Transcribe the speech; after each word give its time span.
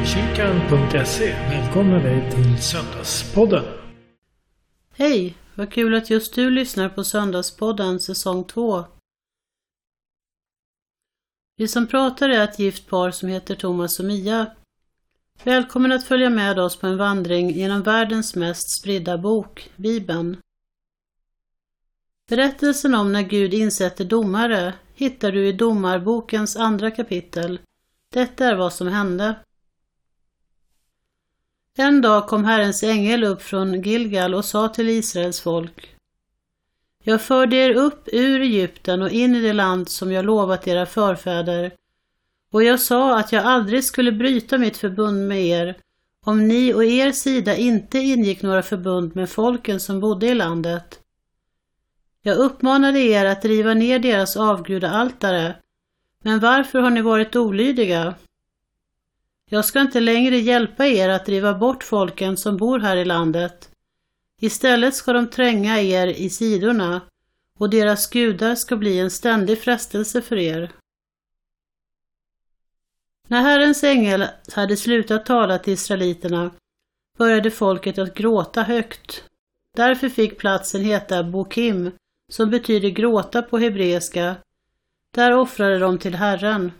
Pingstkyrkan.se 0.00 1.32
välkomnar 1.32 2.00
dig 2.02 2.30
till 2.30 2.62
Söndagspodden. 2.62 3.64
Hej! 4.92 5.34
Vad 5.54 5.72
kul 5.72 5.94
att 5.94 6.10
just 6.10 6.34
du 6.34 6.50
lyssnar 6.50 6.88
på 6.88 7.04
Söndagspodden 7.04 8.00
säsong 8.00 8.44
2. 8.44 8.84
Vi 11.56 11.68
som 11.68 11.86
pratar 11.86 12.28
är 12.28 12.44
ett 12.44 12.58
gift 12.58 12.88
par 12.88 13.10
som 13.10 13.28
heter 13.28 13.54
Thomas 13.54 13.98
och 13.98 14.04
Mia. 14.04 14.46
Välkommen 15.44 15.92
att 15.92 16.04
följa 16.04 16.30
med 16.30 16.58
oss 16.58 16.76
på 16.76 16.86
en 16.86 16.96
vandring 16.96 17.50
genom 17.50 17.82
världens 17.82 18.34
mest 18.34 18.80
spridda 18.80 19.18
bok, 19.18 19.70
Bibeln. 19.76 20.36
Berättelsen 22.28 22.94
om 22.94 23.12
när 23.12 23.22
Gud 23.22 23.54
insätter 23.54 24.04
domare 24.04 24.74
hittar 24.94 25.32
du 25.32 25.48
i 25.48 25.52
Domarbokens 25.52 26.56
andra 26.56 26.90
kapitel. 26.90 27.60
Detta 28.12 28.46
är 28.46 28.56
vad 28.56 28.72
som 28.72 28.86
hände. 28.86 29.34
En 31.78 32.00
dag 32.00 32.26
kom 32.26 32.44
Herrens 32.44 32.82
ängel 32.82 33.24
upp 33.24 33.42
från 33.42 33.82
Gilgal 33.82 34.34
och 34.34 34.44
sa 34.44 34.68
till 34.68 34.88
Israels 34.88 35.40
folk. 35.40 35.96
Jag 37.04 37.22
förde 37.22 37.56
er 37.56 37.74
upp 37.74 38.08
ur 38.12 38.40
Egypten 38.40 39.02
och 39.02 39.10
in 39.10 39.36
i 39.36 39.40
det 39.40 39.52
land 39.52 39.88
som 39.88 40.12
jag 40.12 40.24
lovat 40.24 40.68
era 40.68 40.86
förfäder. 40.86 41.72
Och 42.52 42.62
jag 42.62 42.80
sa 42.80 43.18
att 43.18 43.32
jag 43.32 43.44
aldrig 43.44 43.84
skulle 43.84 44.12
bryta 44.12 44.58
mitt 44.58 44.76
förbund 44.76 45.28
med 45.28 45.44
er 45.44 45.76
om 46.26 46.48
ni 46.48 46.74
och 46.74 46.84
er 46.84 47.12
sida 47.12 47.56
inte 47.56 47.98
ingick 47.98 48.42
några 48.42 48.62
förbund 48.62 49.16
med 49.16 49.30
folken 49.30 49.80
som 49.80 50.00
bodde 50.00 50.26
i 50.26 50.34
landet. 50.34 51.00
Jag 52.22 52.36
uppmanade 52.36 52.98
er 52.98 53.24
att 53.24 53.44
riva 53.44 53.74
ner 53.74 53.98
deras 53.98 54.36
avgudaaltare, 54.36 55.56
men 56.24 56.40
varför 56.40 56.78
har 56.78 56.90
ni 56.90 57.02
varit 57.02 57.36
olydiga? 57.36 58.14
Jag 59.52 59.64
ska 59.64 59.80
inte 59.80 60.00
längre 60.00 60.36
hjälpa 60.36 60.86
er 60.86 61.08
att 61.08 61.26
driva 61.26 61.54
bort 61.54 61.84
folken 61.84 62.36
som 62.36 62.56
bor 62.56 62.78
här 62.78 62.96
i 62.96 63.04
landet. 63.04 63.70
Istället 64.40 64.94
ska 64.94 65.12
de 65.12 65.30
tränga 65.30 65.80
er 65.80 66.06
i 66.06 66.30
sidorna 66.30 67.00
och 67.58 67.70
deras 67.70 68.10
gudar 68.10 68.54
ska 68.54 68.76
bli 68.76 68.98
en 68.98 69.10
ständig 69.10 69.60
frestelse 69.60 70.22
för 70.22 70.36
er. 70.36 70.72
När 73.28 73.42
Herrens 73.42 73.84
ängel 73.84 74.26
hade 74.52 74.76
slutat 74.76 75.26
tala 75.26 75.58
till 75.58 75.72
israeliterna 75.72 76.50
började 77.18 77.50
folket 77.50 77.98
att 77.98 78.14
gråta 78.14 78.62
högt. 78.62 79.24
Därför 79.76 80.08
fick 80.08 80.38
platsen 80.38 80.84
heta 80.84 81.22
Bokim, 81.22 81.90
som 82.32 82.50
betyder 82.50 82.88
gråta 82.88 83.42
på 83.42 83.58
hebreiska. 83.58 84.36
Där 85.14 85.32
offrade 85.32 85.78
de 85.78 85.98
till 85.98 86.14
Herren. 86.14 86.72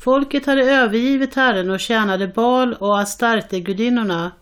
Folket 0.00 0.46
hade 0.46 0.62
övergivit 0.62 1.34
Herren 1.34 1.70
och 1.70 1.80
tjänade 1.80 2.28
Bal 2.28 2.74
och 2.74 2.98
Astarte-gudinnorna 2.98 4.32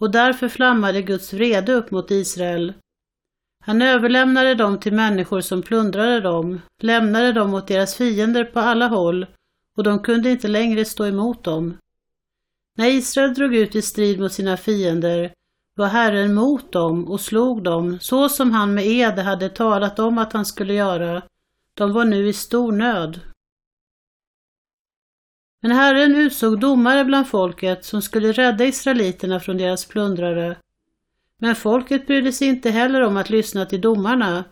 och 0.00 0.10
därför 0.10 0.48
flammade 0.48 1.02
Guds 1.02 1.32
vrede 1.32 1.72
upp 1.72 1.90
mot 1.90 2.10
Israel. 2.10 2.72
Han 3.64 3.82
överlämnade 3.82 4.54
dem 4.54 4.80
till 4.80 4.92
människor 4.92 5.40
som 5.40 5.62
plundrade 5.62 6.20
dem, 6.20 6.60
lämnade 6.82 7.32
dem 7.32 7.54
åt 7.54 7.68
deras 7.68 7.94
fiender 7.94 8.44
på 8.44 8.60
alla 8.60 8.86
håll 8.86 9.26
och 9.76 9.82
de 9.84 9.98
kunde 9.98 10.30
inte 10.30 10.48
längre 10.48 10.84
stå 10.84 11.06
emot 11.06 11.44
dem. 11.44 11.76
När 12.76 12.86
Israel 12.88 13.34
drog 13.34 13.54
ut 13.54 13.74
i 13.74 13.82
strid 13.82 14.20
mot 14.20 14.32
sina 14.32 14.56
fiender 14.56 15.32
var 15.76 15.86
Herren 15.86 16.34
mot 16.34 16.72
dem 16.72 17.08
och 17.08 17.20
slog 17.20 17.62
dem 17.62 17.98
så 18.00 18.28
som 18.28 18.50
han 18.50 18.74
med 18.74 18.86
ed 18.86 19.18
hade 19.18 19.48
talat 19.48 19.98
om 19.98 20.18
att 20.18 20.32
han 20.32 20.46
skulle 20.46 20.74
göra. 20.74 21.22
De 21.74 21.92
var 21.92 22.04
nu 22.04 22.28
i 22.28 22.32
stor 22.32 22.72
nöd. 22.72 23.20
Men 25.60 25.70
Herren 25.70 26.16
utsåg 26.16 26.60
domare 26.60 27.04
bland 27.04 27.28
folket 27.28 27.84
som 27.84 28.02
skulle 28.02 28.32
rädda 28.32 28.64
israeliterna 28.64 29.40
från 29.40 29.56
deras 29.56 29.86
plundrare. 29.86 30.56
Men 31.38 31.56
folket 31.56 32.06
brydde 32.06 32.32
sig 32.32 32.48
inte 32.48 32.70
heller 32.70 33.00
om 33.00 33.16
att 33.16 33.30
lyssna 33.30 33.66
till 33.66 33.80
domarna, 33.80 34.44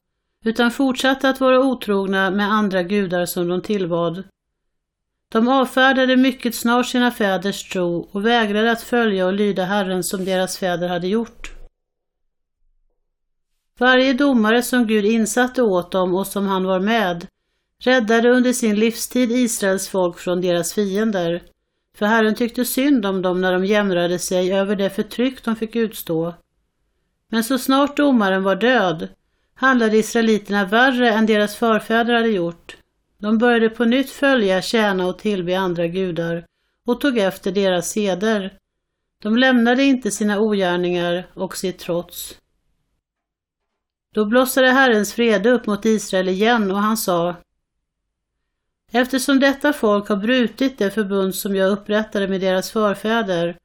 utan 0.45 0.71
fortsatte 0.71 1.29
att 1.29 1.41
vara 1.41 1.61
otrogna 1.61 2.31
med 2.31 2.53
andra 2.53 2.83
gudar 2.83 3.27
som 3.27 3.49
de 3.49 3.63
tillbad. 3.63 4.23
De 5.33 5.49
avfärdade 5.49 6.17
mycket 6.17 6.55
snart 6.55 6.87
sina 6.87 7.11
fäders 7.11 7.69
tro 7.69 8.09
och 8.13 8.27
vägrade 8.27 8.73
att 8.73 8.83
följa 8.83 9.27
och 9.27 9.33
lyda 9.33 9.65
Herren 9.65 10.05
som 10.05 10.25
deras 10.25 10.59
fäder 10.59 10.89
hade 10.89 11.09
gjort. 11.09 11.53
Varje 13.79 14.13
domare 14.13 14.63
som 14.63 14.87
Gud 14.87 15.05
insatte 15.05 15.63
åt 15.63 15.93
dem 15.93 16.15
och 16.15 16.27
som 16.27 16.47
han 16.47 16.65
var 16.65 16.81
med 16.81 17.27
räddade 17.85 18.31
under 18.31 18.53
sin 18.53 18.77
livstid 18.77 19.33
Israels 19.33 19.89
folk 19.89 20.19
från 20.19 20.41
deras 20.41 20.73
fiender, 20.73 21.43
för 21.97 22.07
Herren 22.07 22.35
tyckte 22.35 22.65
synd 22.65 23.07
om 23.07 23.23
dem 23.23 23.41
när 23.41 23.53
de 23.53 23.65
jämrade 23.65 24.19
sig 24.19 24.53
över 24.53 24.77
det 24.77 24.91
förtryck 24.91 25.45
de 25.45 25.57
fick 25.57 25.77
utstå. 25.77 26.35
Men 27.31 27.45
så 27.45 27.59
snart 27.59 27.97
domaren 27.97 28.43
var 28.43 28.57
död 28.57 29.09
handlade 29.55 29.97
israeliterna 29.97 30.65
värre 30.65 31.11
än 31.11 31.27
deras 31.27 31.57
förfäder 31.57 32.15
hade 32.15 32.29
gjort. 32.29 32.77
De 33.19 33.39
började 33.39 33.69
på 33.69 33.85
nytt 33.85 34.11
följa, 34.11 34.63
tjäna 34.63 35.07
och 35.07 35.19
tillbe 35.19 35.59
andra 35.59 35.87
gudar 35.87 36.47
och 36.87 37.01
tog 37.01 37.19
efter 37.19 37.53
deras 37.53 37.91
seder. 37.91 38.59
De 39.23 39.37
lämnade 39.37 39.83
inte 39.83 40.11
sina 40.11 40.41
ogärningar 40.41 41.27
och 41.35 41.57
sitt 41.57 41.79
trots. 41.79 42.39
Då 44.15 44.25
blossade 44.25 44.71
Herrens 44.71 45.19
vrede 45.19 45.51
upp 45.51 45.67
mot 45.67 45.85
Israel 45.85 46.29
igen 46.29 46.71
och 46.71 46.79
han 46.79 46.97
sa 46.97 47.37
Eftersom 48.97 49.41
detta 49.41 49.73
folk 49.73 50.09
har 50.09 50.17
brutit 50.17 50.79
det 50.79 50.91
förbund 50.91 51.35
som 51.35 51.57
jag 51.57 51.71
upprättade 51.71 52.29
med 52.29 52.41
deras 52.41 52.71
förfäder 52.71 53.57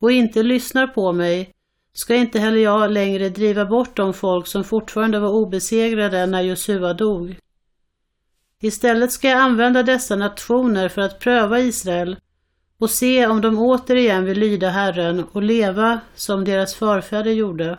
och 0.00 0.12
inte 0.12 0.42
lyssnar 0.42 0.86
på 0.86 1.12
mig, 1.12 1.52
ska 1.92 2.14
inte 2.14 2.38
heller 2.38 2.58
jag 2.58 2.90
längre 2.90 3.28
driva 3.28 3.64
bort 3.64 3.96
de 3.96 4.14
folk 4.14 4.46
som 4.46 4.64
fortfarande 4.64 5.18
var 5.18 5.28
obesegrade 5.28 6.26
när 6.26 6.40
Josua 6.40 6.92
dog. 6.92 7.36
Istället 8.62 9.12
ska 9.12 9.28
jag 9.28 9.38
använda 9.38 9.82
dessa 9.82 10.16
nationer 10.16 10.88
för 10.88 11.02
att 11.02 11.20
pröva 11.20 11.60
Israel 11.60 12.16
och 12.78 12.90
se 12.90 13.26
om 13.26 13.40
de 13.40 13.58
återigen 13.58 14.24
vill 14.24 14.38
lyda 14.38 14.68
Herren 14.70 15.24
och 15.32 15.42
leva 15.42 16.00
som 16.14 16.44
deras 16.44 16.74
förfäder 16.74 17.30
gjorde. 17.30 17.78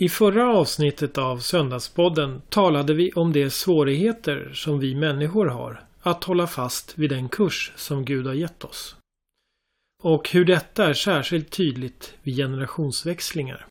I 0.00 0.08
förra 0.08 0.48
avsnittet 0.48 1.18
av 1.18 1.38
Söndagspodden 1.38 2.42
talade 2.48 2.94
vi 2.94 3.12
om 3.12 3.32
de 3.32 3.50
svårigheter 3.50 4.52
som 4.54 4.78
vi 4.78 4.94
människor 4.94 5.46
har 5.46 5.84
att 6.00 6.24
hålla 6.24 6.46
fast 6.46 6.98
vid 6.98 7.10
den 7.10 7.28
kurs 7.28 7.72
som 7.76 8.04
Gud 8.04 8.26
har 8.26 8.34
gett 8.34 8.64
oss. 8.64 8.96
Och 10.02 10.30
hur 10.30 10.44
detta 10.44 10.86
är 10.86 10.94
särskilt 10.94 11.50
tydligt 11.50 12.14
vid 12.22 12.36
generationsväxlingar. 12.36 13.66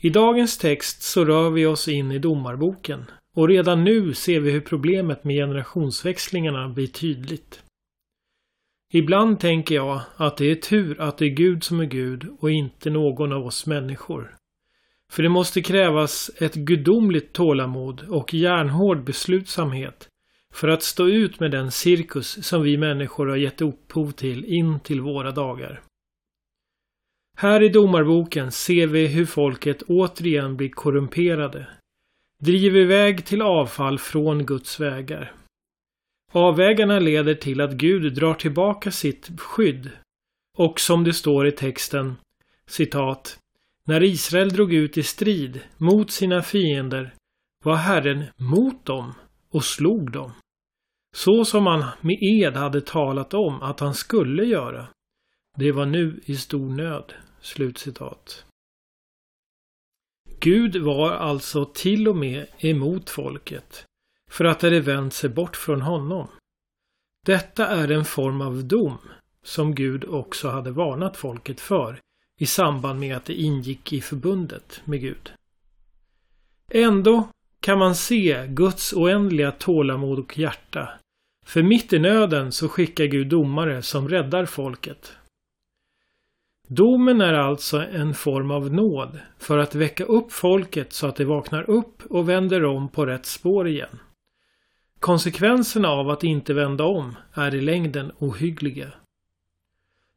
I 0.00 0.10
dagens 0.10 0.58
text 0.58 1.02
så 1.02 1.24
rör 1.24 1.50
vi 1.50 1.66
oss 1.66 1.88
in 1.88 2.12
i 2.12 2.18
Domarboken 2.18 3.04
och 3.36 3.48
redan 3.48 3.84
nu 3.84 4.14
ser 4.14 4.40
vi 4.40 4.50
hur 4.50 4.60
problemet 4.60 5.24
med 5.24 5.36
generationsväxlingarna 5.36 6.68
blir 6.68 6.86
tydligt. 6.86 7.62
Ibland 8.92 9.40
tänker 9.40 9.74
jag 9.74 10.00
att 10.16 10.36
det 10.36 10.50
är 10.50 10.54
tur 10.54 11.00
att 11.00 11.18
det 11.18 11.24
är 11.24 11.30
Gud 11.30 11.64
som 11.64 11.80
är 11.80 11.86
Gud 11.86 12.28
och 12.40 12.50
inte 12.50 12.90
någon 12.90 13.32
av 13.32 13.46
oss 13.46 13.66
människor. 13.66 14.36
För 15.12 15.22
det 15.22 15.28
måste 15.28 15.62
krävas 15.62 16.30
ett 16.36 16.54
gudomligt 16.54 17.32
tålamod 17.32 18.08
och 18.08 18.34
järnhård 18.34 19.04
beslutsamhet 19.04 20.08
för 20.54 20.68
att 20.68 20.82
stå 20.82 21.08
ut 21.08 21.40
med 21.40 21.50
den 21.50 21.70
cirkus 21.70 22.46
som 22.46 22.62
vi 22.62 22.76
människor 22.76 23.26
har 23.26 23.36
gett 23.36 23.60
upphov 23.60 24.10
till 24.10 24.44
in 24.44 24.80
till 24.80 25.00
våra 25.00 25.30
dagar. 25.30 25.82
Här 27.36 27.62
i 27.62 27.68
domarboken 27.68 28.52
ser 28.52 28.86
vi 28.86 29.06
hur 29.06 29.26
folket 29.26 29.82
återigen 29.82 30.56
blir 30.56 30.68
korrumperade, 30.68 31.66
driver 32.38 32.80
iväg 32.80 33.26
till 33.26 33.42
avfall 33.42 33.98
från 33.98 34.46
Guds 34.46 34.80
vägar. 34.80 35.32
Avvägarna 36.32 36.98
leder 36.98 37.34
till 37.34 37.60
att 37.60 37.72
Gud 37.72 38.14
drar 38.14 38.34
tillbaka 38.34 38.90
sitt 38.90 39.40
skydd 39.40 39.90
och 40.58 40.80
som 40.80 41.04
det 41.04 41.12
står 41.12 41.46
i 41.46 41.52
texten 41.52 42.14
citat 42.66 43.38
när 43.88 44.02
Israel 44.02 44.48
drog 44.48 44.72
ut 44.72 44.98
i 44.98 45.02
strid 45.02 45.60
mot 45.78 46.10
sina 46.10 46.42
fiender 46.42 47.14
var 47.64 47.76
Herren 47.76 48.24
mot 48.36 48.84
dem 48.84 49.14
och 49.50 49.64
slog 49.64 50.12
dem. 50.12 50.32
Så 51.16 51.44
som 51.44 51.66
han 51.66 51.84
med 52.00 52.18
ed 52.22 52.56
hade 52.56 52.80
talat 52.80 53.34
om 53.34 53.62
att 53.62 53.80
han 53.80 53.94
skulle 53.94 54.44
göra. 54.44 54.88
Det 55.56 55.72
var 55.72 55.86
nu 55.86 56.20
i 56.24 56.36
stor 56.36 56.70
nöd." 56.70 57.14
Slutcitat. 57.40 58.44
Gud 60.40 60.76
var 60.76 61.10
alltså 61.10 61.64
till 61.64 62.08
och 62.08 62.16
med 62.16 62.46
emot 62.58 63.10
folket 63.10 63.84
för 64.30 64.44
att 64.44 64.60
det 64.60 64.66
hade 64.66 64.80
vänt 64.80 65.14
sig 65.14 65.30
bort 65.30 65.56
från 65.56 65.82
honom. 65.82 66.28
Detta 67.26 67.66
är 67.66 67.90
en 67.90 68.04
form 68.04 68.40
av 68.40 68.64
dom 68.64 68.98
som 69.42 69.74
Gud 69.74 70.04
också 70.04 70.48
hade 70.48 70.70
varnat 70.70 71.16
folket 71.16 71.60
för 71.60 72.00
i 72.42 72.46
samband 72.46 73.00
med 73.00 73.16
att 73.16 73.24
det 73.24 73.34
ingick 73.34 73.92
i 73.92 74.00
förbundet 74.00 74.82
med 74.84 75.00
Gud. 75.00 75.32
Ändå 76.70 77.28
kan 77.60 77.78
man 77.78 77.94
se 77.94 78.46
Guds 78.48 78.92
oändliga 78.92 79.52
tålamod 79.52 80.18
och 80.18 80.38
hjärta 80.38 80.88
För 81.46 81.62
mitt 81.62 81.92
i 81.92 81.98
nöden 81.98 82.52
så 82.52 82.68
skickar 82.68 83.04
Gud 83.04 83.28
domare 83.28 83.82
som 83.82 84.08
räddar 84.08 84.44
folket. 84.44 85.12
Domen 86.68 87.20
är 87.20 87.34
alltså 87.34 87.80
en 87.82 88.14
form 88.14 88.50
av 88.50 88.72
nåd 88.72 89.18
för 89.38 89.58
att 89.58 89.74
väcka 89.74 90.04
upp 90.04 90.32
folket 90.32 90.92
så 90.92 91.06
att 91.06 91.16
det 91.16 91.24
vaknar 91.24 91.70
upp 91.70 92.02
och 92.10 92.28
vänder 92.28 92.64
om 92.64 92.88
på 92.88 93.06
rätt 93.06 93.26
spår 93.26 93.68
igen. 93.68 93.98
Konsekvenserna 95.00 95.88
av 95.88 96.08
att 96.08 96.24
inte 96.24 96.54
vända 96.54 96.84
om 96.84 97.16
är 97.32 97.54
i 97.54 97.60
längden 97.60 98.12
ohyggliga. 98.18 98.92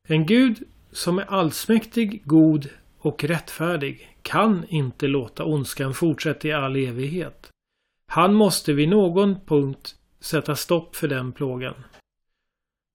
En 0.07 0.25
Gud 0.25 0.63
som 0.96 1.20
är 1.20 1.24
allsmäktig, 1.24 2.22
god 2.26 2.70
och 3.00 3.24
rättfärdig 3.24 4.18
kan 4.22 4.66
inte 4.70 5.08
låta 5.08 5.46
ondskan 5.46 5.94
fortsätta 5.94 6.48
i 6.48 6.54
all 6.54 6.76
evighet. 6.76 7.50
Han 8.08 8.34
måste 8.34 8.74
vid 8.74 8.90
någon 8.90 9.40
punkt 9.46 9.96
sätta 10.20 10.56
stopp 10.56 10.96
för 10.96 11.08
den 11.08 11.32
plågan. 11.32 11.74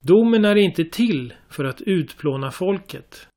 Domen 0.04 0.44
är 0.44 0.56
inte 0.56 0.84
till 0.84 1.34
för 1.48 1.64
att 1.64 1.80
utplåna 1.80 2.50
folket, 2.50 3.28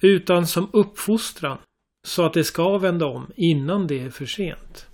utan 0.00 0.46
som 0.46 0.70
uppfostran 0.72 1.58
så 2.06 2.26
att 2.26 2.32
det 2.32 2.44
ska 2.44 2.78
vända 2.78 3.06
om 3.06 3.30
innan 3.36 3.86
det 3.86 4.00
är 4.00 4.10
för 4.10 4.26
sent. 4.26 4.86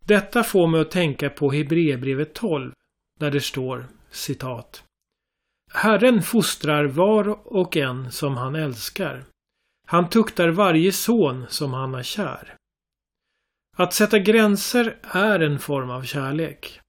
Detta 0.00 0.42
får 0.42 0.66
mig 0.66 0.80
att 0.80 0.90
tänka 0.90 1.30
på 1.30 1.50
Hebreerbrevet 1.50 2.34
12 2.34 2.72
där 3.20 3.30
det 3.30 3.40
står 3.40 3.86
citat 4.10 4.84
Herren 5.76 6.22
fostrar 6.22 6.84
var 6.84 7.56
och 7.58 7.76
en 7.76 8.10
som 8.10 8.36
han 8.36 8.54
älskar. 8.54 9.24
Han 9.86 10.08
tuktar 10.08 10.48
varje 10.48 10.92
son 10.92 11.46
som 11.48 11.72
han 11.72 11.94
har 11.94 12.02
kär. 12.02 12.54
Att 13.76 13.92
sätta 13.92 14.18
gränser 14.18 14.96
är 15.02 15.40
en 15.40 15.58
form 15.58 15.90
av 15.90 16.02
kärlek. 16.02 16.80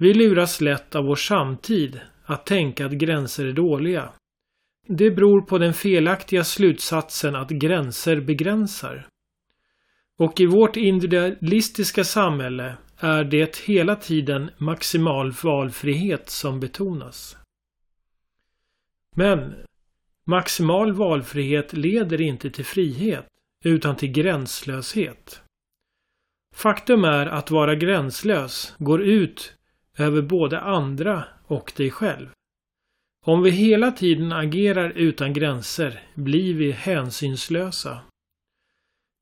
Vi 0.00 0.14
luras 0.14 0.60
lätt 0.60 0.94
av 0.94 1.04
vår 1.04 1.16
samtid 1.16 2.00
att 2.24 2.46
tänka 2.46 2.86
att 2.86 2.92
gränser 2.92 3.46
är 3.46 3.52
dåliga. 3.52 4.12
Det 4.88 5.10
beror 5.10 5.46
på 5.46 5.58
den 5.58 5.74
felaktiga 5.74 6.44
slutsatsen 6.44 7.36
att 7.36 7.50
gränser 7.50 8.20
begränsar. 8.20 9.06
Och 10.18 10.40
i 10.40 10.46
vårt 10.46 10.76
individualistiska 10.76 12.04
samhälle 12.04 12.76
är 12.98 13.24
det 13.24 13.56
hela 13.56 13.96
tiden 13.96 14.50
maximal 14.58 15.32
valfrihet 15.42 16.30
som 16.30 16.60
betonas. 16.60 17.36
Men 19.18 19.54
maximal 20.26 20.92
valfrihet 20.92 21.72
leder 21.72 22.20
inte 22.20 22.50
till 22.50 22.64
frihet 22.64 23.26
utan 23.64 23.96
till 23.96 24.12
gränslöshet. 24.12 25.42
Faktum 26.54 27.04
är 27.04 27.26
att 27.26 27.50
vara 27.50 27.74
gränslös 27.74 28.74
går 28.78 29.02
ut 29.02 29.54
över 29.98 30.22
både 30.22 30.60
andra 30.60 31.24
och 31.46 31.72
dig 31.76 31.90
själv. 31.90 32.28
Om 33.26 33.42
vi 33.42 33.50
hela 33.50 33.92
tiden 33.92 34.32
agerar 34.32 34.90
utan 34.90 35.32
gränser 35.32 36.02
blir 36.14 36.54
vi 36.54 36.70
hänsynslösa. 36.70 38.00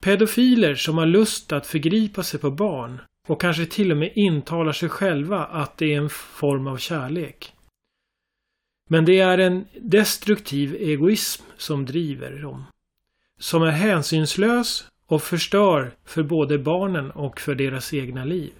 Pedofiler 0.04 0.74
som 0.74 0.98
har 0.98 1.06
lust 1.06 1.52
att 1.52 1.66
förgripa 1.66 2.22
sig 2.22 2.40
på 2.40 2.50
barn 2.50 3.00
och 3.28 3.40
kanske 3.40 3.66
till 3.66 3.90
och 3.90 3.96
med 3.96 4.12
intalar 4.14 4.72
sig 4.72 4.88
själva 4.88 5.44
att 5.44 5.78
det 5.78 5.94
är 5.94 5.98
en 5.98 6.10
form 6.10 6.66
av 6.66 6.76
kärlek. 6.76 7.53
Men 8.88 9.04
det 9.04 9.18
är 9.18 9.38
en 9.38 9.66
destruktiv 9.80 10.74
egoism 10.74 11.42
som 11.56 11.86
driver 11.86 12.42
dem. 12.42 12.64
Som 13.38 13.62
är 13.62 13.70
hänsynslös 13.70 14.88
och 15.06 15.22
förstör 15.22 15.94
för 16.04 16.22
både 16.22 16.58
barnen 16.58 17.10
och 17.10 17.40
för 17.40 17.54
deras 17.54 17.94
egna 17.94 18.24
liv. 18.24 18.52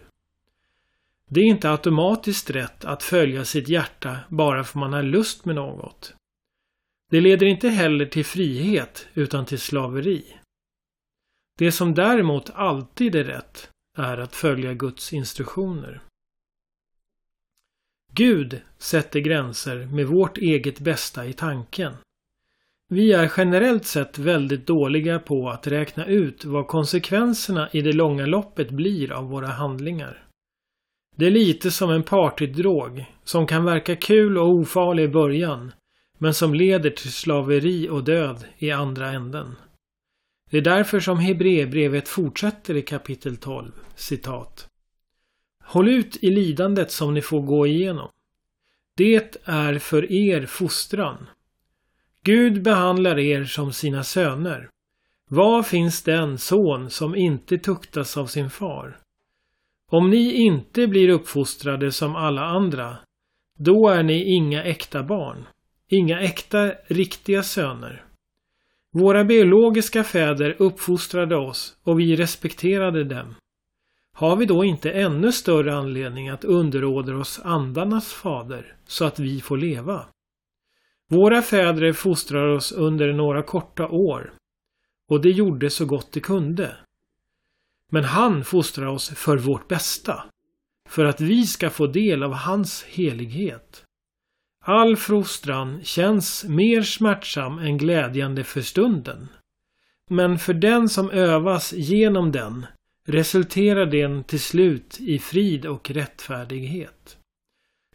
Det 1.31 1.41
är 1.41 1.45
inte 1.45 1.71
automatiskt 1.71 2.51
rätt 2.51 2.85
att 2.85 3.03
följa 3.03 3.45
sitt 3.45 3.69
hjärta 3.69 4.17
bara 4.29 4.65
för 4.65 4.79
man 4.79 4.93
har 4.93 5.03
lust 5.03 5.45
med 5.45 5.55
något. 5.55 6.15
Det 7.11 7.21
leder 7.21 7.47
inte 7.47 7.69
heller 7.69 8.07
till 8.07 8.25
frihet 8.25 9.09
utan 9.15 9.47
till 9.47 9.61
slaveri. 9.61 10.25
Det 11.59 11.73
som 11.73 11.95
däremot 11.95 12.51
alltid 12.51 13.15
är 13.15 13.25
rätt 13.25 13.71
är 13.99 14.19
att 14.19 14.35
följa 14.35 14.75
Guds 14.75 15.13
instruktioner. 15.13 16.03
Gud 18.17 18.61
sätter 18.79 19.21
gränser 19.21 19.87
med 19.87 20.07
vårt 20.07 20.39
eget 20.39 20.81
bästa 20.81 21.27
i 21.27 21.33
tanken. 21.33 21.93
Vi 22.89 23.13
är 23.13 23.33
generellt 23.37 23.87
sett 23.87 24.19
väldigt 24.19 24.67
dåliga 24.67 25.19
på 25.19 25.49
att 25.49 25.67
räkna 25.67 26.07
ut 26.07 26.45
vad 26.45 26.67
konsekvenserna 26.67 27.69
i 27.73 27.81
det 27.81 27.93
långa 27.93 28.27
loppet 28.27 28.71
blir 28.71 29.13
av 29.13 29.25
våra 29.25 29.47
handlingar. 29.47 30.27
Det 31.17 31.27
är 31.27 31.31
lite 31.31 31.71
som 31.71 31.91
en 31.91 32.03
partydrog 32.03 33.05
som 33.25 33.47
kan 33.47 33.65
verka 33.65 33.97
kul 33.97 34.39
och 34.39 34.49
ofarlig 34.49 35.05
i 35.05 35.09
början 35.09 35.73
men 36.19 36.35
som 36.35 36.55
leder 36.55 36.91
till 36.91 37.13
slaveri 37.13 37.89
och 37.89 38.05
död 38.05 38.45
i 38.59 38.71
andra 38.71 39.11
änden. 39.11 39.57
Det 40.51 40.57
är 40.57 40.63
därför 40.63 41.01
som 41.01 41.19
Hebreerbrevet 41.19 42.09
fortsätter 42.09 42.77
i 42.77 42.83
kapitel 42.83 43.37
12, 43.37 43.73
citat. 43.95 44.69
Håll 45.65 45.89
ut 45.89 46.17
i 46.25 46.31
lidandet 46.31 46.91
som 46.91 47.15
ni 47.15 47.23
får 47.23 47.41
gå 47.41 47.67
igenom. 47.67 48.11
Det 48.97 49.39
är 49.45 49.79
för 49.79 50.13
er 50.13 50.47
fostran. 50.47 51.27
Gud 52.23 52.63
behandlar 52.63 53.19
er 53.19 53.45
som 53.45 53.73
sina 53.73 54.05
söner. 54.05 54.71
Var 55.31 55.63
finns 55.63 56.03
den 56.03 56.39
son 56.39 56.91
som 56.91 57.17
inte 57.17 57.59
tuktas 57.59 58.17
av 58.17 58.27
sin 58.27 58.51
far? 58.51 58.97
Om 59.91 60.11
ni 60.11 60.33
inte 60.33 60.87
blir 60.87 61.09
uppfostrade 61.09 61.93
som 61.93 62.17
alla 62.17 62.45
andra, 62.45 62.97
då 63.59 63.89
är 63.89 64.03
ni 64.03 64.35
inga 64.35 64.65
äkta 64.65 65.03
barn. 65.03 65.45
Inga 65.89 66.21
äkta, 66.21 66.73
riktiga 66.87 67.43
söner. 67.43 68.05
Våra 68.93 69.25
biologiska 69.25 70.05
fäder 70.05 70.57
uppfostrade 70.59 71.37
oss 71.37 71.77
och 71.83 72.01
vi 72.01 72.17
respekterade 72.17 73.05
dem. 73.05 73.35
Har 74.17 74.37
vi 74.37 74.47
då 74.47 74.65
inte 74.65 74.91
ännu 74.91 75.33
större 75.33 75.75
anledning 75.75 76.29
att 76.29 76.45
underordna 76.45 77.19
oss 77.19 77.41
andarnas 77.45 78.13
fader 78.13 78.77
så 78.87 79.05
att 79.05 79.19
vi 79.19 79.41
får 79.41 79.57
leva? 79.57 80.07
Våra 81.09 81.43
fäder 81.43 81.93
fostrar 81.93 82.49
oss 82.49 82.73
under 82.73 83.13
några 83.13 83.43
korta 83.43 83.89
år 83.89 84.35
och 85.09 85.21
det 85.21 85.31
gjorde 85.31 85.71
så 85.71 85.87
gott 85.87 86.13
de 86.13 86.21
kunde. 86.21 86.77
Men 87.91 88.05
han 88.05 88.45
fostrar 88.45 88.87
oss 88.87 89.09
för 89.09 89.37
vårt 89.37 89.69
bästa. 89.69 90.25
För 90.89 91.05
att 91.05 91.21
vi 91.21 91.47
ska 91.47 91.71
få 91.71 91.87
del 91.87 92.23
av 92.23 92.33
hans 92.33 92.85
helighet. 92.85 93.85
All 94.65 94.97
fostran 94.97 95.85
känns 95.85 96.45
mer 96.45 96.83
smärtsam 96.83 97.59
än 97.59 97.79
glädjande 97.79 98.45
för 98.45 98.61
stunden. 98.61 99.29
Men 100.11 100.39
för 100.39 100.55
den 100.55 100.89
som 100.89 101.11
övas 101.11 101.73
genom 101.73 102.33
den 102.33 102.67
resulterar 103.09 103.87
den 103.87 104.25
till 104.25 104.41
slut 104.41 105.01
i 105.01 105.19
frid 105.19 105.67
och 105.67 105.91
rättfärdighet. 105.91 107.19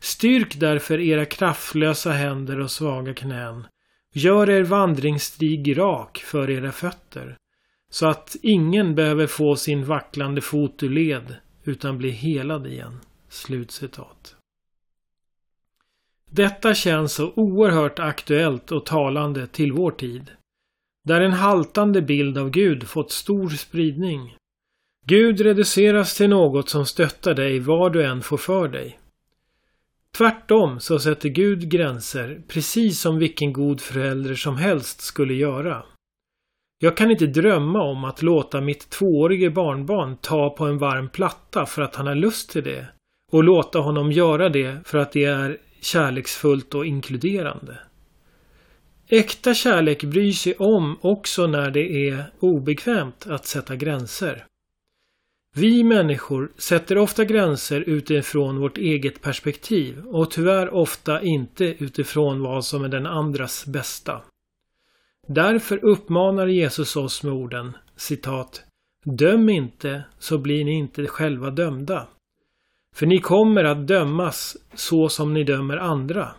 Styrk 0.02 0.60
därför 0.60 1.00
era 1.00 1.26
kraftlösa 1.26 2.12
händer 2.12 2.60
och 2.60 2.72
svaga 2.72 3.14
knän. 3.14 3.68
Gör 4.14 4.50
er 4.50 4.64
vandringsstig 4.64 5.78
rak 5.78 6.18
för 6.18 6.50
era 6.50 6.72
fötter 6.72 7.38
så 7.90 8.08
att 8.08 8.36
ingen 8.42 8.96
behöver 8.96 9.28
få 9.28 9.56
sin 9.56 9.86
vacklande 9.86 10.42
fot 10.42 10.84
ur 10.84 10.90
led 10.90 11.36
utan 11.64 11.98
bli 11.98 12.10
helad 12.10 12.68
igen. 12.68 13.00
Slutcitat. 13.30 14.36
Detta 16.32 16.74
känns 16.74 17.14
så 17.14 17.34
oerhört 17.36 18.00
aktuellt 18.00 18.72
och 18.72 18.86
talande 18.86 19.48
till 19.48 19.72
vår 19.72 19.92
tid. 19.92 20.32
Där 21.04 21.22
en 21.22 21.34
haltande 21.34 22.02
bild 22.02 22.38
av 22.38 22.50
Gud 22.50 22.88
fått 22.88 23.12
stor 23.12 23.50
spridning. 23.50 24.36
Gud 25.06 25.42
reduceras 25.42 26.16
till 26.16 26.30
något 26.30 26.70
som 26.70 26.86
stöttar 26.86 27.34
dig 27.34 27.60
var 27.60 27.90
du 27.90 28.04
än 28.04 28.22
får 28.22 28.38
för 28.38 28.68
dig. 28.68 29.00
Tvärtom 30.18 30.80
så 30.80 31.00
sätter 31.00 31.30
Gud 31.30 31.72
gränser 31.72 32.42
precis 32.48 33.00
som 33.00 33.20
vilken 33.20 33.54
god 33.54 33.82
förälder 33.82 34.36
som 34.36 34.58
helst 34.58 35.02
skulle 35.02 35.34
göra. 35.34 35.84
Jag 36.82 36.98
kan 36.98 37.12
inte 37.12 37.28
drömma 37.28 37.84
om 37.84 38.06
att 38.06 38.22
låta 38.22 38.62
mitt 38.62 38.90
tvåårige 38.90 39.50
barnbarn 39.50 40.18
ta 40.18 40.50
på 40.50 40.66
en 40.66 40.78
varm 40.78 41.10
platta 41.10 41.66
för 41.66 41.82
att 41.82 41.96
han 41.96 42.08
har 42.08 42.16
lust 42.16 42.50
till 42.50 42.64
det. 42.64 42.88
Och 43.32 43.44
låta 43.44 43.80
honom 43.80 44.12
göra 44.12 44.50
det 44.50 44.78
för 44.86 44.98
att 44.98 45.12
det 45.12 45.24
är 45.24 45.58
kärleksfullt 45.82 46.76
och 46.76 46.86
inkluderande. 46.86 47.80
Äkta 49.08 49.54
kärlek 49.54 50.04
bryr 50.04 50.32
sig 50.32 50.56
om 50.56 50.98
också 51.02 51.48
när 51.48 51.72
det 51.72 52.10
är 52.10 52.24
obekvämt 52.40 53.28
att 53.28 53.46
sätta 53.46 53.76
gränser. 53.76 54.46
Vi 55.56 55.84
människor 55.84 56.52
sätter 56.58 56.98
ofta 56.98 57.26
gränser 57.26 57.82
utifrån 57.82 58.60
vårt 58.60 58.78
eget 58.78 59.22
perspektiv 59.22 60.06
och 60.06 60.32
tyvärr 60.32 60.74
ofta 60.74 61.22
inte 61.22 61.66
utifrån 61.66 62.42
vad 62.42 62.66
som 62.66 62.84
är 62.84 62.90
den 62.90 63.06
andras 63.06 63.66
bästa. 63.66 64.22
Därför 65.28 65.86
uppmanar 65.86 66.48
Jesus 66.48 66.96
oss 66.96 67.24
med 67.24 67.34
orden 67.34 67.78
citat 67.96 68.64
Döm 69.04 69.50
inte 69.50 70.04
så 70.20 70.38
blir 70.38 70.66
ni 70.66 70.72
inte 70.72 71.08
själva 71.08 71.50
dömda. 71.50 72.08
För 72.96 73.06
ni 73.06 73.20
kommer 73.20 73.64
att 73.64 73.88
dömas 73.88 74.58
så 74.74 75.10
som 75.10 75.34
ni 75.34 75.44
dömer 75.44 75.78
andra. 75.78 76.32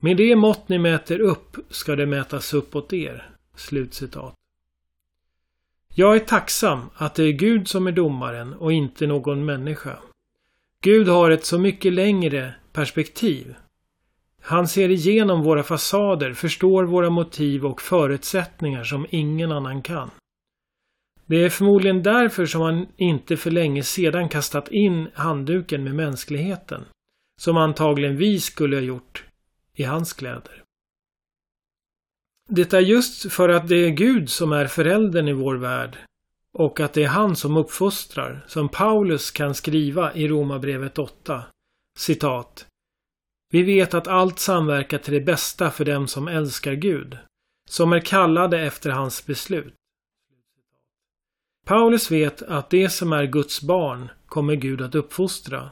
Med 0.00 0.16
det 0.16 0.36
mått 0.36 0.68
ni 0.68 0.78
mäter 0.78 1.20
upp 1.20 1.56
ska 1.70 1.96
det 1.96 2.06
mätas 2.06 2.54
upp 2.54 2.76
åt 2.76 2.92
er. 2.92 3.30
Slutcitat. 3.56 4.34
Jag 5.96 6.16
är 6.16 6.20
tacksam 6.20 6.90
att 6.94 7.14
det 7.14 7.24
är 7.24 7.32
Gud 7.32 7.68
som 7.68 7.86
är 7.86 7.92
domaren 7.92 8.54
och 8.54 8.72
inte 8.72 9.06
någon 9.06 9.44
människa. 9.44 9.98
Gud 10.80 11.08
har 11.08 11.30
ett 11.30 11.44
så 11.44 11.58
mycket 11.58 11.92
längre 11.92 12.54
perspektiv. 12.72 13.54
Han 14.42 14.68
ser 14.68 14.88
igenom 14.88 15.42
våra 15.42 15.62
fasader, 15.62 16.32
förstår 16.32 16.84
våra 16.84 17.10
motiv 17.10 17.66
och 17.66 17.82
förutsättningar 17.82 18.84
som 18.84 19.06
ingen 19.10 19.52
annan 19.52 19.82
kan. 19.82 20.10
Det 21.26 21.44
är 21.44 21.50
förmodligen 21.50 22.02
därför 22.02 22.46
som 22.46 22.60
han 22.60 22.86
inte 22.96 23.36
för 23.36 23.50
länge 23.50 23.82
sedan 23.82 24.28
kastat 24.28 24.68
in 24.68 25.08
handduken 25.14 25.84
med 25.84 25.94
mänskligheten. 25.94 26.84
Som 27.40 27.56
antagligen 27.56 28.16
vi 28.16 28.40
skulle 28.40 28.76
ha 28.76 28.82
gjort 28.82 29.24
i 29.74 29.82
hans 29.82 30.12
kläder. 30.12 30.63
Det 32.48 32.72
är 32.72 32.80
just 32.80 33.32
för 33.32 33.48
att 33.48 33.68
det 33.68 33.76
är 33.76 33.90
Gud 33.90 34.30
som 34.30 34.52
är 34.52 34.66
föräldern 34.66 35.28
i 35.28 35.32
vår 35.32 35.54
värld 35.54 35.98
och 36.52 36.80
att 36.80 36.92
det 36.92 37.02
är 37.02 37.08
han 37.08 37.36
som 37.36 37.56
uppfostrar 37.56 38.44
som 38.48 38.68
Paulus 38.68 39.30
kan 39.30 39.54
skriva 39.54 40.14
i 40.14 40.28
Romarbrevet 40.28 40.98
8. 40.98 41.44
Citat. 41.98 42.66
Vi 43.50 43.62
vet 43.62 43.94
att 43.94 44.08
allt 44.08 44.38
samverkar 44.38 44.98
till 44.98 45.12
det 45.12 45.20
bästa 45.20 45.70
för 45.70 45.84
dem 45.84 46.08
som 46.08 46.28
älskar 46.28 46.74
Gud, 46.74 47.18
som 47.68 47.92
är 47.92 48.00
kallade 48.00 48.60
efter 48.60 48.90
hans 48.90 49.26
beslut. 49.26 49.74
Paulus 51.66 52.10
vet 52.10 52.42
att 52.42 52.70
det 52.70 52.88
som 52.88 53.12
är 53.12 53.24
Guds 53.24 53.62
barn 53.62 54.10
kommer 54.26 54.54
Gud 54.54 54.82
att 54.82 54.94
uppfostra. 54.94 55.70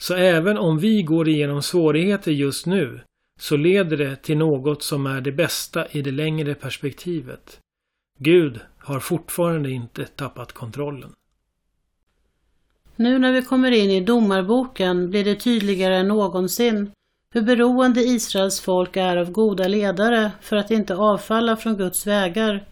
Så 0.00 0.14
även 0.14 0.58
om 0.58 0.78
vi 0.78 1.02
går 1.02 1.28
igenom 1.28 1.62
svårigheter 1.62 2.32
just 2.32 2.66
nu 2.66 3.00
så 3.40 3.56
leder 3.56 3.96
det 3.96 4.16
till 4.16 4.38
något 4.38 4.82
som 4.82 5.06
är 5.06 5.20
det 5.20 5.32
bästa 5.32 5.88
i 5.88 6.02
det 6.02 6.10
längre 6.10 6.54
perspektivet. 6.54 7.58
Gud 8.18 8.60
har 8.78 9.00
fortfarande 9.00 9.70
inte 9.70 10.04
tappat 10.04 10.52
kontrollen. 10.52 11.12
Nu 12.96 13.18
när 13.18 13.32
vi 13.32 13.42
kommer 13.42 13.70
in 13.70 13.90
i 13.90 14.00
domarboken 14.00 15.10
blir 15.10 15.24
det 15.24 15.34
tydligare 15.34 15.96
än 15.96 16.08
någonsin 16.08 16.90
hur 17.30 17.42
beroende 17.42 18.00
Israels 18.00 18.60
folk 18.60 18.96
är 18.96 19.16
av 19.16 19.30
goda 19.30 19.68
ledare 19.68 20.32
för 20.40 20.56
att 20.56 20.70
inte 20.70 20.96
avfalla 20.96 21.56
från 21.56 21.76
Guds 21.76 22.06
vägar. 22.06 22.64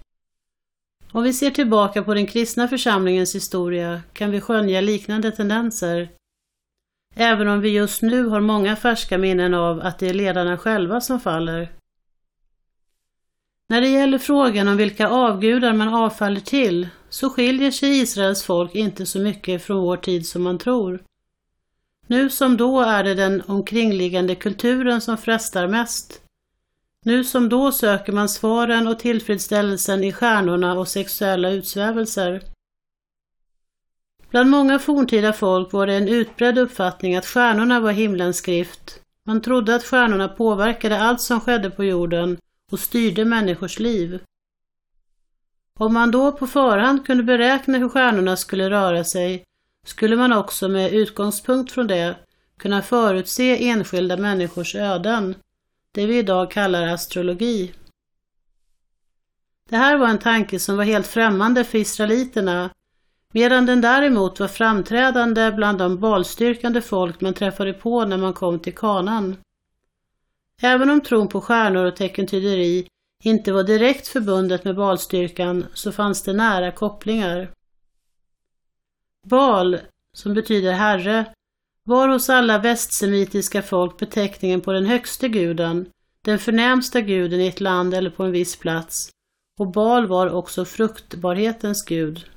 Om 1.12 1.22
vi 1.22 1.32
ser 1.32 1.50
tillbaka 1.50 2.02
på 2.02 2.14
den 2.14 2.26
kristna 2.26 2.68
församlingens 2.68 3.34
historia 3.34 4.02
kan 4.12 4.30
vi 4.30 4.40
skönja 4.40 4.80
liknande 4.80 5.30
tendenser. 5.30 6.08
Även 7.14 7.48
om 7.48 7.60
vi 7.60 7.68
just 7.68 8.02
nu 8.02 8.26
har 8.26 8.40
många 8.40 8.76
färska 8.76 9.18
minnen 9.18 9.54
av 9.54 9.80
att 9.80 9.98
det 9.98 10.08
är 10.08 10.14
ledarna 10.14 10.58
själva 10.58 11.00
som 11.00 11.20
faller. 11.20 11.72
När 13.68 13.80
det 13.80 13.88
gäller 13.88 14.18
frågan 14.18 14.68
om 14.68 14.76
vilka 14.76 15.08
avgudar 15.08 15.72
man 15.72 15.94
avfaller 15.94 16.40
till 16.40 16.88
så 17.08 17.30
skiljer 17.30 17.70
sig 17.70 18.00
Israels 18.00 18.42
folk 18.44 18.74
inte 18.74 19.06
så 19.06 19.18
mycket 19.18 19.62
från 19.62 19.80
vår 19.80 19.96
tid 19.96 20.26
som 20.26 20.42
man 20.42 20.58
tror. 20.58 21.02
Nu 22.06 22.30
som 22.30 22.56
då 22.56 22.80
är 22.80 23.04
det 23.04 23.14
den 23.14 23.42
omkringliggande 23.46 24.34
kulturen 24.34 25.00
som 25.00 25.18
frestar 25.18 25.66
mest. 25.66 26.20
Nu 27.04 27.24
som 27.24 27.48
då 27.48 27.72
söker 27.72 28.12
man 28.12 28.28
svaren 28.28 28.86
och 28.88 28.98
tillfredsställelsen 28.98 30.04
i 30.04 30.12
stjärnorna 30.12 30.78
och 30.78 30.88
sexuella 30.88 31.50
utsvävelser. 31.50 32.51
Bland 34.32 34.50
många 34.50 34.78
forntida 34.78 35.32
folk 35.32 35.72
var 35.72 35.86
det 35.86 35.94
en 35.94 36.08
utbredd 36.08 36.58
uppfattning 36.58 37.16
att 37.16 37.26
stjärnorna 37.26 37.80
var 37.80 37.92
himlens 37.92 38.36
skrift. 38.36 39.00
Man 39.26 39.42
trodde 39.42 39.74
att 39.74 39.84
stjärnorna 39.84 40.28
påverkade 40.28 41.00
allt 41.00 41.20
som 41.20 41.40
skedde 41.40 41.70
på 41.70 41.84
jorden 41.84 42.38
och 42.72 42.80
styrde 42.80 43.24
människors 43.24 43.78
liv. 43.78 44.20
Om 45.78 45.94
man 45.94 46.10
då 46.10 46.32
på 46.32 46.46
förhand 46.46 47.06
kunde 47.06 47.22
beräkna 47.22 47.78
hur 47.78 47.88
stjärnorna 47.88 48.36
skulle 48.36 48.70
röra 48.70 49.04
sig 49.04 49.44
skulle 49.86 50.16
man 50.16 50.32
också 50.32 50.68
med 50.68 50.92
utgångspunkt 50.92 51.72
från 51.72 51.86
det 51.86 52.16
kunna 52.58 52.82
förutse 52.82 53.68
enskilda 53.68 54.16
människors 54.16 54.74
öden, 54.74 55.34
det 55.94 56.06
vi 56.06 56.18
idag 56.18 56.50
kallar 56.50 56.86
astrologi. 56.86 57.72
Det 59.68 59.76
här 59.76 59.96
var 59.96 60.08
en 60.08 60.18
tanke 60.18 60.58
som 60.58 60.76
var 60.76 60.84
helt 60.84 61.06
främmande 61.06 61.64
för 61.64 61.78
israeliterna, 61.78 62.70
medan 63.32 63.66
den 63.66 63.80
däremot 63.80 64.40
var 64.40 64.48
framträdande 64.48 65.52
bland 65.52 65.78
de 65.78 65.98
balstyrkande 65.98 66.80
folk 66.80 67.20
man 67.20 67.34
träffade 67.34 67.72
på 67.72 68.04
när 68.04 68.16
man 68.16 68.32
kom 68.32 68.58
till 68.58 68.74
kanan. 68.74 69.36
Även 70.62 70.90
om 70.90 71.00
tron 71.00 71.28
på 71.28 71.40
stjärnor 71.40 71.84
och 71.84 71.96
teckentyderi 71.96 72.86
inte 73.22 73.52
var 73.52 73.62
direkt 73.62 74.08
förbundet 74.08 74.64
med 74.64 74.76
balstyrkan 74.76 75.66
så 75.74 75.92
fanns 75.92 76.22
det 76.22 76.32
nära 76.32 76.72
kopplingar. 76.72 77.50
Bal, 79.26 79.78
som 80.16 80.34
betyder 80.34 80.72
herre, 80.72 81.24
var 81.84 82.08
hos 82.08 82.30
alla 82.30 82.58
västsemitiska 82.58 83.62
folk 83.62 83.98
beteckningen 83.98 84.60
på 84.60 84.72
den 84.72 84.86
högste 84.86 85.28
guden, 85.28 85.86
den 86.24 86.38
förnämsta 86.38 87.00
guden 87.00 87.40
i 87.40 87.46
ett 87.46 87.60
land 87.60 87.94
eller 87.94 88.10
på 88.10 88.22
en 88.22 88.32
viss 88.32 88.56
plats, 88.56 89.10
och 89.60 89.72
Bal 89.72 90.06
var 90.06 90.30
också 90.30 90.64
fruktbarhetens 90.64 91.84
gud. 91.84 92.31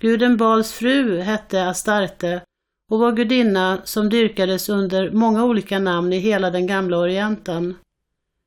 Guden 0.00 0.36
Bals 0.36 0.72
fru 0.72 1.20
hette 1.20 1.68
Astarte 1.68 2.42
och 2.90 2.98
var 2.98 3.12
gudinna 3.12 3.80
som 3.84 4.08
dyrkades 4.08 4.68
under 4.68 5.10
många 5.10 5.44
olika 5.44 5.78
namn 5.78 6.12
i 6.12 6.18
hela 6.18 6.50
den 6.50 6.66
gamla 6.66 6.98
orienten. 6.98 7.74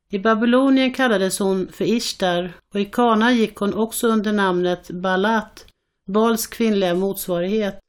I 0.10 0.20
Babylonien 0.20 0.94
kallades 0.94 1.40
hon 1.40 1.68
för 1.72 1.86
Ishtar 1.86 2.54
och 2.74 2.80
i 2.80 2.86
Kana 2.86 3.32
gick 3.32 3.56
hon 3.56 3.74
också 3.74 4.08
under 4.08 4.32
namnet 4.32 4.92
Balat, 4.92 5.66
Bals 6.08 6.48
kvinnliga 6.48 6.94
motsvarighet. 6.94 7.80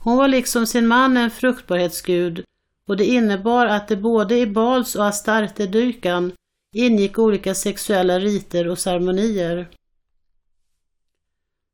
Hon 0.00 0.16
var 0.16 0.28
liksom 0.28 0.66
sin 0.66 0.86
man 0.86 1.16
en 1.16 1.30
fruktbarhetsgud 1.30 2.44
och 2.88 2.96
det 2.96 3.04
innebar 3.04 3.66
att 3.66 3.88
det 3.88 3.96
både 3.96 4.38
i 4.38 4.46
Bals 4.46 4.96
och 4.96 5.06
Astarte-dyrkan 5.06 6.32
ingick 6.74 7.18
olika 7.18 7.54
sexuella 7.54 8.18
riter 8.18 8.68
och 8.68 8.78
ceremonier. 8.78 9.68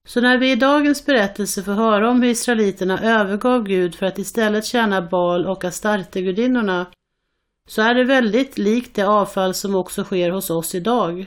Så 0.07 0.21
när 0.21 0.39
vi 0.39 0.53
i 0.53 0.57
dagens 0.57 1.07
berättelse 1.07 1.63
får 1.63 1.73
höra 1.73 2.11
om 2.11 2.23
hur 2.23 2.31
israeliterna 2.31 3.01
övergav 3.03 3.65
Gud 3.65 3.95
för 3.95 4.07
att 4.07 4.19
istället 4.19 4.65
tjäna 4.65 5.03
Baal 5.03 5.47
och 5.47 5.65
Astarte-gudinnorna 5.65 6.87
så 7.69 7.83
är 7.83 7.95
det 7.95 8.05
väldigt 8.05 8.59
likt 8.59 8.95
det 8.95 9.03
avfall 9.03 9.55
som 9.55 9.75
också 9.75 10.05
sker 10.05 10.31
hos 10.31 10.51
oss 10.51 10.75
idag. 10.75 11.27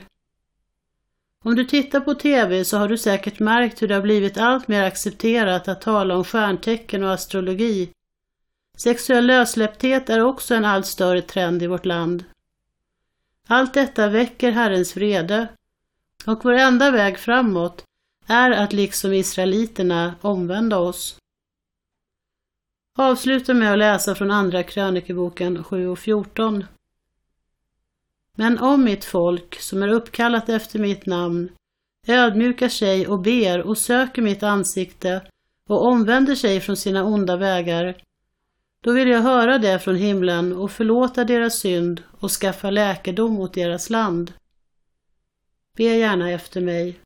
Om 1.44 1.54
du 1.54 1.64
tittar 1.64 2.00
på 2.00 2.14
TV 2.14 2.64
så 2.64 2.78
har 2.78 2.88
du 2.88 2.98
säkert 2.98 3.38
märkt 3.38 3.82
hur 3.82 3.88
det 3.88 3.94
har 3.94 4.02
blivit 4.02 4.38
allt 4.38 4.68
mer 4.68 4.82
accepterat 4.82 5.68
att 5.68 5.82
tala 5.82 6.16
om 6.16 6.24
stjärntecken 6.24 7.04
och 7.04 7.12
astrologi. 7.12 7.90
Sexuell 8.76 9.26
lössläppthet 9.26 10.10
är 10.10 10.20
också 10.20 10.54
en 10.54 10.64
allt 10.64 10.86
större 10.86 11.22
trend 11.22 11.62
i 11.62 11.66
vårt 11.66 11.86
land. 11.86 12.24
Allt 13.48 13.74
detta 13.74 14.08
väcker 14.08 14.50
Herrens 14.50 14.96
vrede 14.96 15.48
och 16.26 16.44
vår 16.44 16.52
enda 16.52 16.90
väg 16.90 17.18
framåt 17.18 17.84
är 18.30 18.50
att 18.50 18.72
liksom 18.72 19.12
israeliterna 19.12 20.14
omvända 20.20 20.78
oss. 20.78 21.16
Avsluta 22.98 23.54
med 23.54 23.72
att 23.72 23.78
läsa 23.78 24.14
från 24.14 24.30
Andra 24.30 24.62
krönikeboken 24.62 25.64
7 25.64 25.88
och 25.88 25.98
14. 25.98 26.64
Men 28.36 28.58
om 28.58 28.84
mitt 28.84 29.04
folk, 29.04 29.60
som 29.60 29.82
är 29.82 29.88
uppkallat 29.88 30.48
efter 30.48 30.78
mitt 30.78 31.06
namn, 31.06 31.48
ödmjukar 32.06 32.68
sig 32.68 33.06
och 33.08 33.20
ber 33.20 33.60
och 33.60 33.78
söker 33.78 34.22
mitt 34.22 34.42
ansikte 34.42 35.22
och 35.68 35.86
omvänder 35.86 36.34
sig 36.34 36.60
från 36.60 36.76
sina 36.76 37.04
onda 37.04 37.36
vägar, 37.36 38.02
då 38.84 38.92
vill 38.92 39.08
jag 39.08 39.20
höra 39.20 39.58
det 39.58 39.78
från 39.78 39.96
himlen 39.96 40.52
och 40.52 40.70
förlåta 40.70 41.24
deras 41.24 41.60
synd 41.60 42.02
och 42.10 42.30
skaffa 42.30 42.70
läkedom 42.70 43.38
åt 43.38 43.54
deras 43.54 43.90
land. 43.90 44.32
Be 45.76 45.82
gärna 45.82 46.30
efter 46.30 46.60
mig. 46.60 47.00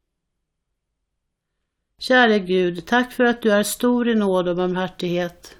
Käre 2.06 2.38
Gud, 2.38 2.86
tack 2.86 3.12
för 3.12 3.24
att 3.24 3.42
du 3.42 3.52
är 3.52 3.62
stor 3.62 4.08
i 4.08 4.14
nåd 4.14 4.48
och 4.48 4.56
barmhärtighet 4.56 5.58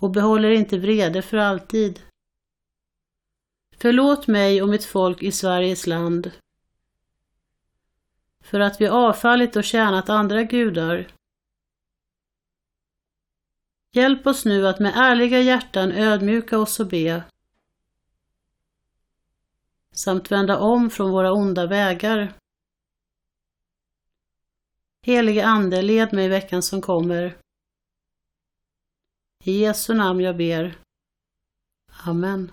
och 0.00 0.10
behåller 0.10 0.50
inte 0.50 0.78
vrede 0.78 1.22
för 1.22 1.36
alltid. 1.36 2.00
Förlåt 3.76 4.26
mig 4.26 4.62
och 4.62 4.68
mitt 4.68 4.84
folk 4.84 5.22
i 5.22 5.32
Sveriges 5.32 5.86
land 5.86 6.30
för 8.44 8.60
att 8.60 8.80
vi 8.80 8.88
avfallit 8.88 9.56
och 9.56 9.64
tjänat 9.64 10.08
andra 10.08 10.42
gudar. 10.42 11.08
Hjälp 13.92 14.26
oss 14.26 14.44
nu 14.44 14.68
att 14.68 14.80
med 14.80 14.92
ärliga 14.96 15.40
hjärtan 15.40 15.92
ödmjuka 15.92 16.58
oss 16.58 16.80
och 16.80 16.86
be 16.86 17.22
samt 19.92 20.32
vända 20.32 20.58
om 20.58 20.90
från 20.90 21.10
våra 21.10 21.32
onda 21.32 21.66
vägar. 21.66 22.41
Helige 25.06 25.46
Ande, 25.46 25.82
led 25.82 26.12
mig 26.12 26.24
i 26.24 26.28
veckan 26.28 26.62
som 26.62 26.80
kommer. 26.80 27.38
I 29.44 29.52
Jesu 29.52 29.94
namn 29.94 30.20
jag 30.20 30.36
ber. 30.36 30.78
Amen. 32.06 32.52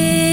You. 0.00 0.29